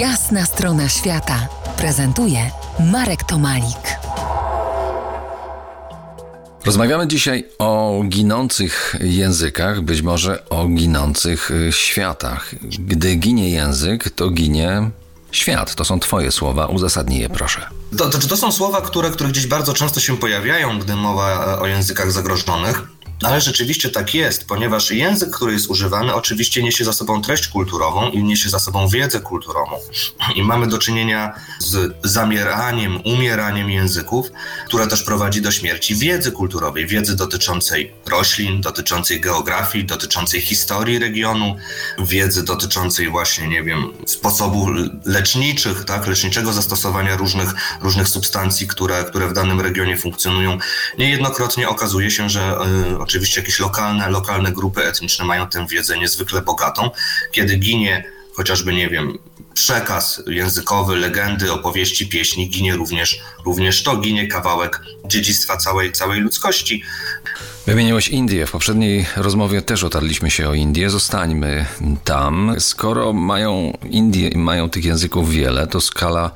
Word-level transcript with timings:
Jasna 0.00 0.46
strona 0.46 0.88
świata 0.88 1.48
prezentuje 1.76 2.50
Marek 2.92 3.24
Tomalik. 3.24 3.98
Rozmawiamy 6.64 7.08
dzisiaj 7.08 7.44
o 7.58 8.02
ginących 8.08 8.96
językach, 9.00 9.80
być 9.80 10.02
może 10.02 10.48
o 10.48 10.68
ginących 10.68 11.50
y, 11.50 11.72
światach. 11.72 12.54
Gdy 12.78 13.14
ginie 13.14 13.50
język, 13.50 14.10
to 14.10 14.30
ginie 14.30 14.90
świat. 15.32 15.74
To 15.74 15.84
są 15.84 16.00
Twoje 16.00 16.32
słowa, 16.32 16.66
uzasadnij 16.66 17.20
je 17.20 17.28
proszę. 17.28 17.66
To, 17.98 18.10
to, 18.10 18.18
to 18.18 18.36
są 18.36 18.52
słowa, 18.52 18.80
które, 18.80 19.10
które 19.10 19.30
gdzieś 19.30 19.46
bardzo 19.46 19.72
często 19.72 20.00
się 20.00 20.16
pojawiają, 20.16 20.78
gdy 20.78 20.96
mowa 20.96 21.46
e, 21.46 21.58
o 21.58 21.66
językach 21.66 22.12
zagrożonych. 22.12 22.95
Ale 23.22 23.40
rzeczywiście 23.40 23.90
tak 23.90 24.14
jest, 24.14 24.48
ponieważ 24.48 24.90
język, 24.90 25.30
który 25.30 25.52
jest 25.52 25.66
używany, 25.66 26.14
oczywiście 26.14 26.62
niesie 26.62 26.84
za 26.84 26.92
sobą 26.92 27.22
treść 27.22 27.48
kulturową 27.48 28.10
i 28.10 28.22
niesie 28.22 28.48
za 28.48 28.58
sobą 28.58 28.88
wiedzę 28.88 29.20
kulturową. 29.20 29.76
I 30.34 30.42
mamy 30.42 30.66
do 30.66 30.78
czynienia 30.78 31.34
z 31.58 31.96
zamieraniem, 32.04 33.00
umieraniem 33.04 33.70
języków, 33.70 34.26
które 34.66 34.86
też 34.86 35.02
prowadzi 35.02 35.42
do 35.42 35.50
śmierci 35.50 35.94
wiedzy 35.94 36.32
kulturowej, 36.32 36.86
wiedzy 36.86 37.16
dotyczącej 37.16 37.92
roślin, 38.06 38.60
dotyczącej 38.60 39.20
geografii, 39.20 39.84
dotyczącej 39.84 40.40
historii 40.40 40.98
regionu, 40.98 41.56
wiedzy 41.98 42.44
dotyczącej 42.44 43.08
właśnie, 43.08 43.48
nie 43.48 43.62
wiem, 43.62 43.92
sposobów 44.06 44.68
leczniczych, 45.04 45.84
tak, 45.84 46.06
leczniczego 46.06 46.52
zastosowania 46.52 47.16
różnych, 47.16 47.54
różnych 47.80 48.08
substancji, 48.08 48.66
które, 48.68 49.04
które 49.04 49.28
w 49.28 49.32
danym 49.32 49.60
regionie 49.60 49.96
funkcjonują. 49.96 50.58
Niejednokrotnie 50.98 51.68
okazuje 51.68 52.10
się, 52.10 52.28
że 52.28 52.58
y, 52.92 53.05
oczywiście 53.06 53.40
jakieś 53.40 53.60
lokalne, 53.60 54.10
lokalne 54.10 54.52
grupy 54.52 54.84
etniczne 54.84 55.24
mają 55.24 55.46
tę 55.46 55.66
wiedzę 55.66 55.98
niezwykle 55.98 56.42
bogatą. 56.42 56.90
Kiedy 57.32 57.56
ginie 57.56 58.04
chociażby, 58.34 58.72
nie 58.72 58.88
wiem, 58.88 59.18
przekaz 59.54 60.22
językowy, 60.26 60.96
legendy, 60.96 61.52
opowieści, 61.52 62.06
pieśni, 62.06 62.50
ginie 62.50 62.76
również, 62.76 63.20
również 63.44 63.82
to, 63.82 63.96
ginie 63.96 64.28
kawałek 64.28 64.80
dziedzictwa 65.04 65.56
całej, 65.56 65.92
całej 65.92 66.20
ludzkości. 66.20 66.82
Wymieniłeś 67.66 68.08
Indię. 68.08 68.46
W 68.46 68.50
poprzedniej 68.50 69.06
rozmowie 69.16 69.62
też 69.62 69.84
otarliśmy 69.84 70.30
się 70.30 70.48
o 70.48 70.54
Indię. 70.54 70.90
Zostańmy 70.90 71.66
tam. 72.04 72.54
Skoro 72.58 73.12
mają 73.12 73.78
Indie 73.90 74.28
i 74.28 74.38
mają 74.38 74.70
tych 74.70 74.84
języków 74.84 75.30
wiele, 75.30 75.66
to 75.66 75.80
skala 75.80 76.30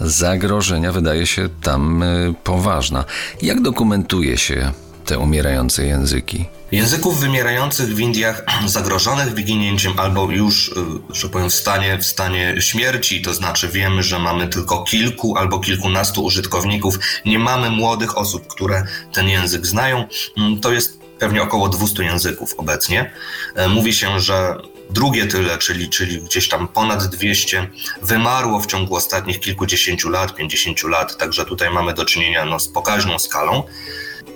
zagrożenia 0.00 0.92
wydaje 0.92 1.26
się 1.26 1.48
tam 1.62 2.02
y, 2.02 2.34
poważna. 2.44 3.04
Jak 3.42 3.62
dokumentuje 3.62 4.38
się 4.38 4.72
te 5.04 5.18
umierające 5.18 5.86
języki? 5.86 6.44
Języków 6.72 7.20
wymierających 7.20 7.94
w 7.94 8.00
Indiach, 8.00 8.44
zagrożonych 8.66 9.34
wyginięciem 9.34 9.92
albo 9.96 10.30
już, 10.30 10.68
y, 10.68 10.72
że 11.10 11.28
powiem, 11.28 11.50
w 11.50 11.54
stanie, 11.54 11.98
w 11.98 12.06
stanie 12.06 12.54
śmierci, 12.60 13.22
to 13.22 13.34
znaczy 13.34 13.68
wiemy, 13.68 14.02
że 14.02 14.18
mamy 14.18 14.48
tylko 14.48 14.82
kilku 14.82 15.36
albo 15.36 15.58
kilkunastu 15.58 16.24
użytkowników, 16.24 16.98
nie 17.26 17.38
mamy 17.38 17.70
młodych 17.70 18.18
osób, 18.18 18.46
które 18.46 18.86
ten 19.12 19.28
język 19.28 19.66
znają, 19.66 20.04
mm, 20.36 20.60
to 20.60 20.72
jest 20.72 20.98
pewnie 21.18 21.42
około 21.42 21.68
200 21.68 22.04
języków 22.04 22.54
obecnie. 22.56 23.10
E, 23.54 23.68
mówi 23.68 23.92
się, 23.92 24.20
że 24.20 24.56
drugie 24.90 25.26
tyle, 25.26 25.58
czyli, 25.58 25.88
czyli 25.88 26.22
gdzieś 26.22 26.48
tam 26.48 26.68
ponad 26.68 27.06
200, 27.06 27.70
wymarło 28.02 28.60
w 28.60 28.66
ciągu 28.66 28.96
ostatnich 28.96 29.40
kilkudziesięciu 29.40 30.08
lat, 30.08 30.34
50 30.34 30.82
lat, 30.82 31.16
także 31.16 31.44
tutaj 31.44 31.70
mamy 31.70 31.94
do 31.94 32.04
czynienia 32.04 32.44
no, 32.44 32.60
z 32.60 32.68
pokaźną 32.68 33.18
skalą 33.18 33.62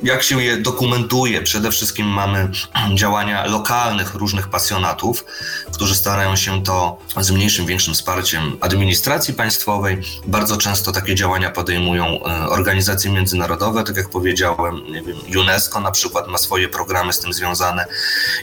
jak 0.02 0.22
się 0.22 0.42
je 0.42 0.56
dokumentuje. 0.56 1.42
Przede 1.42 1.70
wszystkim 1.70 2.06
mamy 2.06 2.50
działania 2.94 3.46
lokalnych 3.46 4.14
różnych 4.14 4.48
pasjonatów, 4.48 5.24
którzy 5.72 5.94
starają 5.94 6.36
się 6.36 6.62
to 6.62 6.98
z 7.20 7.30
mniejszym, 7.30 7.66
większym 7.66 7.94
wsparciem 7.94 8.56
administracji 8.60 9.34
państwowej. 9.34 10.00
Bardzo 10.26 10.56
często 10.56 10.92
takie 10.92 11.14
działania 11.14 11.50
podejmują 11.50 12.04
e, 12.06 12.48
organizacje 12.48 13.10
międzynarodowe, 13.10 13.84
tak 13.84 13.96
jak 13.96 14.08
powiedziałem, 14.08 14.82
wiem, 15.06 15.40
UNESCO 15.40 15.80
na 15.80 15.90
przykład 15.90 16.28
ma 16.28 16.38
swoje 16.38 16.68
programy 16.68 17.12
z 17.12 17.20
tym 17.20 17.32
związane. 17.32 17.86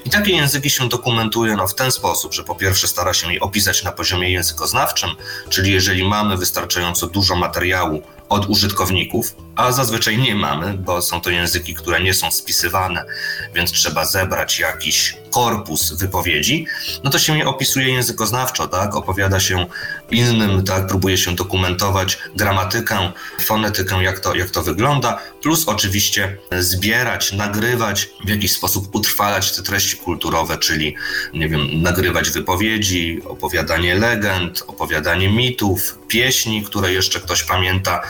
I 0.06 0.09
takie 0.09 0.31
języki 0.31 0.70
się 0.70 0.90
dokumentuje 0.90 1.56
no, 1.56 1.68
w 1.68 1.75
ten 1.75 1.91
sposób, 1.91 2.34
że 2.34 2.44
po 2.44 2.56
pierwsze 2.56 2.88
stara 2.88 3.14
się 3.14 3.34
je 3.34 3.40
opisać 3.40 3.84
na 3.84 3.91
poziomie 3.91 4.31
językoznawczym, 4.31 5.09
czyli 5.50 5.72
jeżeli 5.72 6.08
mamy 6.08 6.38
wystarczająco 6.38 7.08
dużo 7.08 7.36
materiału 7.36 8.02
od 8.30 8.50
użytkowników, 8.50 9.36
a 9.56 9.72
zazwyczaj 9.72 10.18
nie 10.18 10.36
mamy, 10.36 10.74
bo 10.74 11.02
są 11.02 11.22
to 11.22 11.30
języki, 11.30 11.75
które 11.75 12.02
nie 12.02 12.13
są 12.13 12.31
spisywane, 12.31 13.06
więc 13.53 13.72
trzeba 13.72 14.06
zebrać 14.06 14.59
jakiś 14.59 15.18
korpus 15.35 15.94
wypowiedzi, 15.94 16.66
no 17.03 17.09
to 17.09 17.19
się 17.19 17.38
je 17.38 17.47
opisuje 17.47 17.90
językoznawczo, 17.90 18.68
tak? 18.68 18.96
Opowiada 18.96 19.40
się 19.40 19.66
innym, 20.12 20.63
tak? 20.63 20.88
Próbuje 20.88 21.18
się 21.18 21.35
dokumentować 21.35 22.18
gramatykę, 22.35 23.12
fonetykę, 23.41 24.03
jak 24.03 24.19
to, 24.19 24.35
jak 24.35 24.50
to 24.50 24.63
wygląda, 24.63 25.22
plus 25.41 25.68
oczywiście 25.68 26.38
zbierać, 26.59 27.31
nagrywać, 27.34 28.09
w 28.25 28.29
jakiś 28.29 28.51
sposób 28.51 28.96
utrwalać 28.96 29.56
te 29.56 29.63
treści 29.63 29.97
kulturowe, 29.97 30.57
czyli, 30.57 30.96
nie 31.34 31.50
wiem, 31.50 31.81
nagrywać 31.81 32.29
wypowiedzi, 32.29 33.22
opowiadanie 33.25 33.96
legend, 33.96 34.63
opowiadanie 34.67 35.29
mitów, 35.29 36.00
pieśni, 36.07 36.63
które 36.63 36.94
jeszcze 36.94 37.19
ktoś 37.19 37.44
pamięta, 37.44 38.02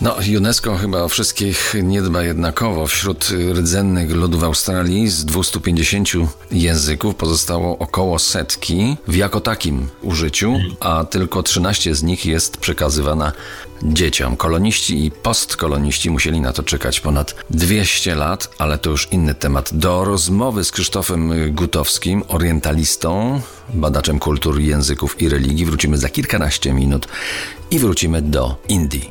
no, 0.00 0.16
UNESCO 0.38 0.76
chyba 0.76 1.02
o 1.02 1.08
wszystkich 1.08 1.74
nie 1.82 2.02
dba 2.02 2.22
jednakowo. 2.22 2.86
Wśród 2.86 3.28
rdzennych 3.54 4.10
ludów 4.10 4.44
Australii 4.44 5.08
z 5.08 5.24
250 5.24 6.08
języków 6.50 7.14
pozostało 7.14 7.78
około 7.78 8.18
setki 8.18 8.96
w 9.08 9.14
jako 9.14 9.40
takim 9.40 9.88
użyciu, 10.02 10.54
a 10.80 11.04
tylko 11.04 11.42
13 11.42 11.94
z 11.94 12.02
nich 12.02 12.26
jest 12.26 12.56
przekazywana 12.56 13.32
dzieciom. 13.82 14.36
Koloniści 14.36 15.04
i 15.04 15.10
postkoloniści 15.10 16.10
musieli 16.10 16.40
na 16.40 16.52
to 16.52 16.62
czekać 16.62 17.00
ponad 17.00 17.34
200 17.50 18.14
lat, 18.14 18.54
ale 18.58 18.78
to 18.78 18.90
już 18.90 19.08
inny 19.12 19.34
temat. 19.34 19.70
Do 19.74 20.04
rozmowy 20.04 20.64
z 20.64 20.72
Krzysztofem 20.72 21.54
Gutowskim, 21.54 22.22
orientalistą, 22.28 23.40
badaczem 23.74 24.18
kultur, 24.18 24.60
języków 24.60 25.22
i 25.22 25.28
religii 25.28 25.66
wrócimy 25.66 25.98
za 25.98 26.08
kilkanaście 26.08 26.72
minut 26.72 27.08
i 27.70 27.78
wrócimy 27.78 28.22
do 28.22 28.56
Indii. 28.68 29.10